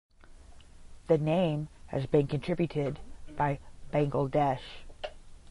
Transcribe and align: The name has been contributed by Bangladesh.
The 1.09 1.19
name 1.19 1.67
has 1.85 2.07
been 2.07 2.25
contributed 2.25 2.97
by 3.37 3.59
Bangladesh. 3.93 4.63